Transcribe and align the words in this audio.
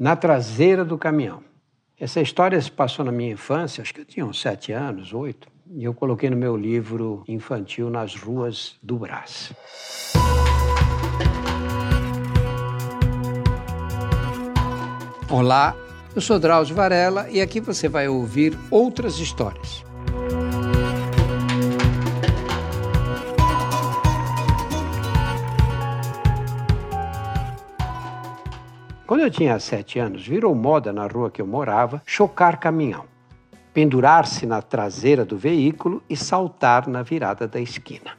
na 0.00 0.16
traseira 0.16 0.82
do 0.82 0.96
caminhão. 0.96 1.42
Essa 1.98 2.22
história 2.22 2.58
se 2.58 2.72
passou 2.72 3.04
na 3.04 3.12
minha 3.12 3.32
infância, 3.32 3.82
acho 3.82 3.92
que 3.92 4.00
eu 4.00 4.04
tinha 4.06 4.24
uns 4.24 4.40
sete 4.40 4.72
anos, 4.72 5.12
oito, 5.12 5.46
e 5.70 5.84
eu 5.84 5.92
coloquei 5.92 6.30
no 6.30 6.36
meu 6.38 6.56
livro 6.56 7.22
infantil 7.28 7.90
Nas 7.90 8.16
Ruas 8.16 8.78
do 8.82 8.96
Brás. 8.96 9.52
Olá, 15.28 15.76
eu 16.16 16.22
sou 16.22 16.38
Drauzio 16.38 16.74
Varela 16.74 17.28
e 17.28 17.38
aqui 17.42 17.60
você 17.60 17.86
vai 17.86 18.08
ouvir 18.08 18.58
outras 18.70 19.18
histórias. 19.18 19.84
Quando 29.10 29.22
eu 29.22 29.30
tinha 29.32 29.58
sete 29.58 29.98
anos, 29.98 30.24
virou 30.24 30.54
moda 30.54 30.92
na 30.92 31.04
rua 31.04 31.32
que 31.32 31.42
eu 31.42 31.46
morava 31.46 32.00
chocar 32.06 32.60
caminhão, 32.60 33.06
pendurar-se 33.74 34.46
na 34.46 34.62
traseira 34.62 35.24
do 35.24 35.36
veículo 35.36 36.00
e 36.08 36.16
saltar 36.16 36.86
na 36.86 37.02
virada 37.02 37.48
da 37.48 37.60
esquina. 37.60 38.12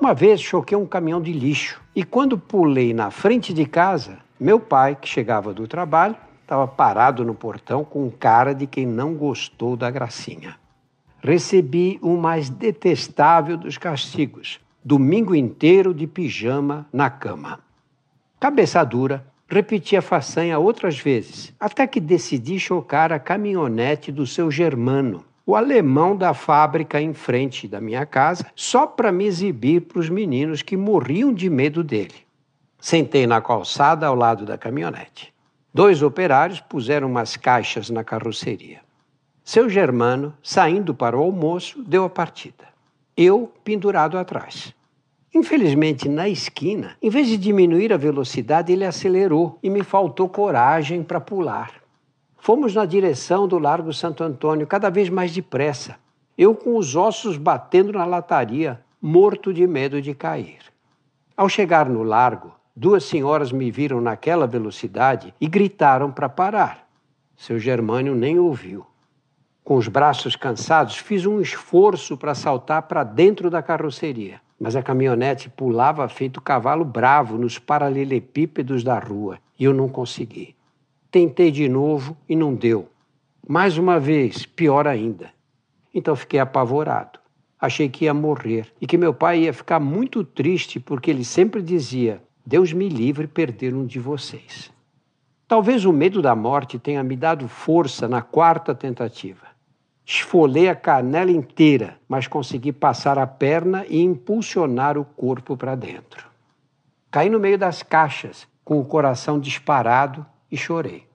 Uma 0.00 0.14
vez 0.14 0.40
choquei 0.40 0.74
um 0.74 0.86
caminhão 0.86 1.20
de 1.20 1.34
lixo 1.34 1.82
e 1.94 2.02
quando 2.02 2.38
pulei 2.38 2.94
na 2.94 3.10
frente 3.10 3.52
de 3.52 3.66
casa, 3.66 4.20
meu 4.40 4.58
pai, 4.58 4.96
que 4.98 5.06
chegava 5.06 5.52
do 5.52 5.68
trabalho, 5.68 6.16
estava 6.40 6.66
parado 6.66 7.26
no 7.26 7.34
portão 7.34 7.84
com 7.84 8.10
cara 8.10 8.54
de 8.54 8.66
quem 8.66 8.86
não 8.86 9.12
gostou 9.12 9.76
da 9.76 9.90
gracinha. 9.90 10.56
Recebi 11.22 11.98
o 12.00 12.16
mais 12.16 12.48
detestável 12.48 13.58
dos 13.58 13.76
castigos: 13.76 14.58
domingo 14.82 15.34
inteiro 15.34 15.92
de 15.92 16.06
pijama 16.06 16.86
na 16.90 17.10
cama. 17.10 17.60
Cabeça 18.40 18.82
dura, 18.82 19.30
repeti 19.52 19.96
a 19.96 20.02
façanha 20.02 20.58
outras 20.58 20.98
vezes, 20.98 21.52
até 21.60 21.86
que 21.86 22.00
decidi 22.00 22.58
chocar 22.58 23.12
a 23.12 23.18
caminhonete 23.18 24.10
do 24.10 24.26
seu 24.26 24.50
Germano, 24.50 25.24
o 25.44 25.54
alemão 25.54 26.16
da 26.16 26.32
fábrica 26.32 27.00
em 27.00 27.12
frente 27.12 27.68
da 27.68 27.80
minha 27.80 28.06
casa, 28.06 28.46
só 28.56 28.86
para 28.86 29.12
me 29.12 29.26
exibir 29.26 29.82
para 29.82 29.98
os 29.98 30.08
meninos 30.08 30.62
que 30.62 30.76
morriam 30.76 31.34
de 31.34 31.50
medo 31.50 31.84
dele. 31.84 32.14
Sentei 32.78 33.26
na 33.26 33.40
calçada 33.40 34.06
ao 34.06 34.14
lado 34.14 34.46
da 34.46 34.56
caminhonete. 34.56 35.32
Dois 35.74 36.02
operários 36.02 36.60
puseram 36.60 37.08
umas 37.08 37.36
caixas 37.36 37.90
na 37.90 38.02
carroceria. 38.02 38.80
Seu 39.44 39.68
Germano, 39.68 40.34
saindo 40.42 40.94
para 40.94 41.16
o 41.16 41.22
almoço, 41.22 41.82
deu 41.82 42.04
a 42.04 42.10
partida. 42.10 42.68
Eu 43.16 43.52
pendurado 43.62 44.16
atrás. 44.16 44.74
Infelizmente, 45.34 46.08
na 46.08 46.28
esquina, 46.28 46.96
em 47.00 47.08
vez 47.08 47.26
de 47.26 47.36
diminuir 47.36 47.92
a 47.92 47.96
velocidade, 47.96 48.72
ele 48.72 48.84
acelerou 48.84 49.58
e 49.62 49.70
me 49.70 49.82
faltou 49.82 50.28
coragem 50.28 51.02
para 51.02 51.20
pular. 51.20 51.72
Fomos 52.38 52.74
na 52.74 52.84
direção 52.84 53.48
do 53.48 53.58
Largo 53.58 53.92
Santo 53.92 54.22
Antônio, 54.22 54.66
cada 54.66 54.90
vez 54.90 55.08
mais 55.08 55.32
depressa. 55.32 55.96
Eu 56.36 56.54
com 56.54 56.76
os 56.76 56.96
ossos 56.96 57.36
batendo 57.36 57.92
na 57.92 58.04
lataria, 58.04 58.80
morto 59.00 59.52
de 59.52 59.66
medo 59.66 60.02
de 60.02 60.14
cair. 60.14 60.58
Ao 61.36 61.48
chegar 61.48 61.88
no 61.88 62.02
largo, 62.02 62.52
Duas 62.74 63.04
senhoras 63.04 63.52
me 63.52 63.70
viram 63.70 64.00
naquela 64.00 64.46
velocidade 64.46 65.34
e 65.38 65.46
gritaram 65.46 66.10
para 66.10 66.26
parar. 66.26 66.88
Seu 67.36 67.58
Germânio 67.58 68.14
nem 68.14 68.38
ouviu. 68.38 68.86
Com 69.62 69.76
os 69.76 69.88
braços 69.88 70.34
cansados, 70.34 70.96
fiz 70.96 71.26
um 71.26 71.38
esforço 71.38 72.16
para 72.16 72.34
saltar 72.34 72.82
para 72.84 73.04
dentro 73.04 73.50
da 73.50 73.62
carroceria, 73.62 74.40
mas 74.62 74.76
a 74.76 74.82
caminhonete 74.82 75.50
pulava 75.50 76.08
feito 76.08 76.40
cavalo 76.40 76.84
bravo 76.84 77.36
nos 77.36 77.58
paralelepípedos 77.58 78.84
da 78.84 78.96
rua 78.96 79.40
e 79.58 79.64
eu 79.64 79.74
não 79.74 79.88
consegui. 79.88 80.54
Tentei 81.10 81.50
de 81.50 81.68
novo 81.68 82.16
e 82.28 82.36
não 82.36 82.54
deu. 82.54 82.88
Mais 83.46 83.76
uma 83.76 83.98
vez, 83.98 84.46
pior 84.46 84.86
ainda. 84.86 85.30
Então 85.92 86.14
fiquei 86.14 86.38
apavorado. 86.38 87.18
Achei 87.60 87.88
que 87.88 88.04
ia 88.04 88.14
morrer 88.14 88.72
e 88.80 88.86
que 88.86 88.96
meu 88.96 89.12
pai 89.12 89.40
ia 89.40 89.52
ficar 89.52 89.80
muito 89.80 90.22
triste 90.22 90.78
porque 90.78 91.10
ele 91.10 91.24
sempre 91.24 91.60
dizia: 91.60 92.22
Deus 92.46 92.72
me 92.72 92.88
livre 92.88 93.26
perder 93.26 93.74
um 93.74 93.84
de 93.84 93.98
vocês. 93.98 94.70
Talvez 95.48 95.84
o 95.84 95.92
medo 95.92 96.22
da 96.22 96.36
morte 96.36 96.78
tenha 96.78 97.02
me 97.02 97.16
dado 97.16 97.48
força 97.48 98.06
na 98.06 98.22
quarta 98.22 98.72
tentativa. 98.72 99.51
Esfolei 100.04 100.68
a 100.68 100.74
canela 100.74 101.30
inteira, 101.30 101.96
mas 102.08 102.26
consegui 102.26 102.72
passar 102.72 103.18
a 103.18 103.26
perna 103.26 103.86
e 103.88 104.00
impulsionar 104.00 104.98
o 104.98 105.04
corpo 105.04 105.56
para 105.56 105.74
dentro. 105.74 106.26
Caí 107.10 107.30
no 107.30 107.38
meio 107.38 107.56
das 107.56 107.82
caixas, 107.82 108.46
com 108.64 108.80
o 108.80 108.84
coração 108.84 109.38
disparado 109.38 110.26
e 110.50 110.56
chorei. 110.56 111.06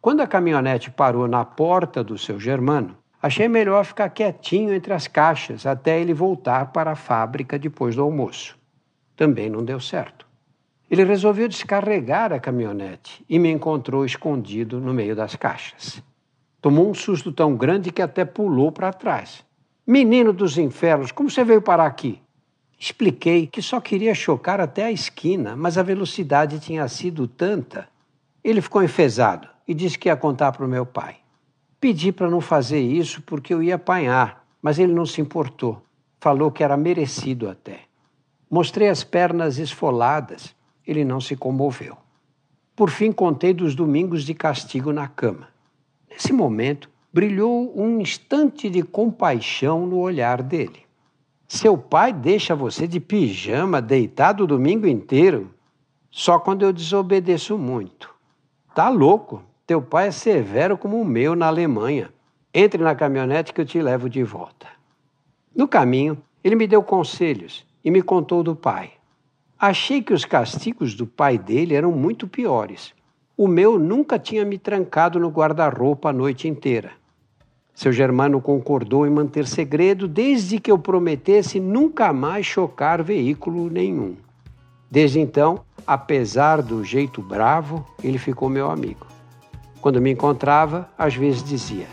Quando 0.00 0.20
a 0.20 0.26
caminhonete 0.26 0.90
parou 0.90 1.26
na 1.26 1.44
porta 1.44 2.02
do 2.02 2.16
seu 2.16 2.38
Germano, 2.38 2.96
achei 3.20 3.48
melhor 3.48 3.84
ficar 3.84 4.08
quietinho 4.10 4.72
entre 4.72 4.92
as 4.92 5.06
caixas 5.06 5.66
até 5.66 6.00
ele 6.00 6.14
voltar 6.14 6.72
para 6.72 6.92
a 6.92 6.96
fábrica 6.96 7.58
depois 7.58 7.96
do 7.96 8.02
almoço. 8.02 8.56
Também 9.16 9.50
não 9.50 9.64
deu 9.64 9.80
certo. 9.80 10.26
Ele 10.88 11.02
resolveu 11.02 11.48
descarregar 11.48 12.32
a 12.32 12.38
caminhonete 12.38 13.24
e 13.28 13.38
me 13.38 13.50
encontrou 13.50 14.04
escondido 14.04 14.80
no 14.80 14.94
meio 14.94 15.16
das 15.16 15.34
caixas. 15.34 16.00
Tomou 16.66 16.90
um 16.90 16.94
susto 16.94 17.30
tão 17.30 17.54
grande 17.54 17.92
que 17.92 18.02
até 18.02 18.24
pulou 18.24 18.72
para 18.72 18.92
trás. 18.92 19.44
Menino 19.86 20.32
dos 20.32 20.58
infernos, 20.58 21.12
como 21.12 21.30
você 21.30 21.44
veio 21.44 21.62
parar 21.62 21.86
aqui? 21.86 22.20
Expliquei 22.76 23.46
que 23.46 23.62
só 23.62 23.80
queria 23.80 24.12
chocar 24.16 24.60
até 24.60 24.86
a 24.86 24.90
esquina, 24.90 25.54
mas 25.54 25.78
a 25.78 25.84
velocidade 25.84 26.58
tinha 26.58 26.88
sido 26.88 27.28
tanta. 27.28 27.88
Ele 28.42 28.60
ficou 28.60 28.82
enfesado 28.82 29.46
e 29.68 29.72
disse 29.72 29.96
que 29.96 30.08
ia 30.08 30.16
contar 30.16 30.50
para 30.50 30.66
o 30.66 30.68
meu 30.68 30.84
pai. 30.84 31.18
Pedi 31.78 32.10
para 32.10 32.28
não 32.28 32.40
fazer 32.40 32.80
isso 32.80 33.22
porque 33.22 33.54
eu 33.54 33.62
ia 33.62 33.76
apanhar, 33.76 34.44
mas 34.60 34.80
ele 34.80 34.92
não 34.92 35.06
se 35.06 35.20
importou. 35.20 35.80
Falou 36.18 36.50
que 36.50 36.64
era 36.64 36.76
merecido 36.76 37.48
até. 37.48 37.82
Mostrei 38.50 38.88
as 38.88 39.04
pernas 39.04 39.58
esfoladas 39.58 40.52
ele 40.84 41.04
não 41.04 41.20
se 41.20 41.36
comoveu. 41.36 41.96
Por 42.74 42.90
fim, 42.90 43.12
contei 43.12 43.54
dos 43.54 43.76
domingos 43.76 44.24
de 44.24 44.34
castigo 44.34 44.92
na 44.92 45.06
cama. 45.06 45.54
Nesse 46.16 46.32
momento, 46.32 46.88
brilhou 47.12 47.78
um 47.78 48.00
instante 48.00 48.70
de 48.70 48.82
compaixão 48.82 49.86
no 49.86 49.98
olhar 49.98 50.42
dele. 50.42 50.80
Seu 51.46 51.76
pai 51.76 52.10
deixa 52.10 52.56
você 52.56 52.88
de 52.88 52.98
pijama 52.98 53.82
deitado 53.82 54.44
o 54.44 54.46
domingo 54.46 54.86
inteiro? 54.86 55.50
Só 56.10 56.38
quando 56.38 56.62
eu 56.62 56.72
desobedeço 56.72 57.58
muito. 57.58 58.14
Tá 58.74 58.88
louco? 58.88 59.42
Teu 59.66 59.82
pai 59.82 60.08
é 60.08 60.10
severo 60.10 60.78
como 60.78 60.98
o 60.98 61.04
meu 61.04 61.36
na 61.36 61.48
Alemanha. 61.48 62.08
Entre 62.52 62.82
na 62.82 62.94
caminhonete 62.94 63.52
que 63.52 63.60
eu 63.60 63.66
te 63.66 63.82
levo 63.82 64.08
de 64.08 64.22
volta. 64.22 64.68
No 65.54 65.68
caminho, 65.68 66.16
ele 66.42 66.56
me 66.56 66.66
deu 66.66 66.82
conselhos 66.82 67.66
e 67.84 67.90
me 67.90 68.00
contou 68.00 68.42
do 68.42 68.56
pai. 68.56 68.92
Achei 69.58 70.00
que 70.00 70.14
os 70.14 70.24
castigos 70.24 70.94
do 70.94 71.06
pai 71.06 71.36
dele 71.36 71.74
eram 71.74 71.92
muito 71.92 72.26
piores. 72.26 72.95
O 73.38 73.46
meu 73.46 73.78
nunca 73.78 74.18
tinha 74.18 74.46
me 74.46 74.56
trancado 74.56 75.20
no 75.20 75.28
guarda-roupa 75.28 76.08
a 76.08 76.12
noite 76.12 76.48
inteira. 76.48 76.92
Seu 77.74 77.92
Germano 77.92 78.40
concordou 78.40 79.06
em 79.06 79.10
manter 79.10 79.46
segredo 79.46 80.08
desde 80.08 80.58
que 80.58 80.70
eu 80.70 80.78
prometesse 80.78 81.60
nunca 81.60 82.14
mais 82.14 82.46
chocar 82.46 83.02
veículo 83.02 83.68
nenhum. 83.68 84.16
Desde 84.90 85.20
então, 85.20 85.60
apesar 85.86 86.62
do 86.62 86.82
jeito 86.82 87.20
bravo, 87.20 87.86
ele 88.02 88.16
ficou 88.16 88.48
meu 88.48 88.70
amigo. 88.70 89.06
Quando 89.82 90.00
me 90.00 90.12
encontrava, 90.12 90.88
às 90.96 91.14
vezes 91.14 91.44
dizia: 91.44 91.88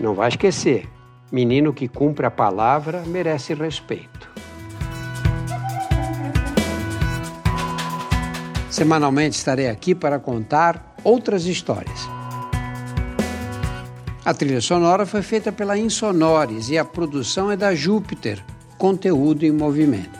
Não 0.00 0.14
vai 0.14 0.30
esquecer, 0.30 0.88
menino 1.30 1.72
que 1.72 1.86
cumpre 1.86 2.26
a 2.26 2.30
palavra 2.30 3.04
merece 3.06 3.54
respeito. 3.54 4.28
Semanalmente 8.68 9.36
estarei 9.36 9.68
aqui 9.68 9.94
para 9.94 10.18
contar 10.18 10.87
outras 11.04 11.46
histórias. 11.46 12.00
A 14.24 14.34
trilha 14.34 14.60
sonora 14.60 15.06
foi 15.06 15.22
feita 15.22 15.50
pela 15.50 15.78
Insonores 15.78 16.68
e 16.68 16.76
a 16.76 16.84
produção 16.84 17.50
é 17.50 17.56
da 17.56 17.74
Júpiter, 17.74 18.44
conteúdo 18.76 19.46
em 19.46 19.50
movimento. 19.50 20.17